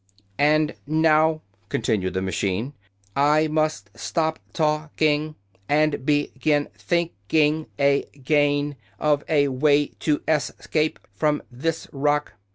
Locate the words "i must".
3.15-3.91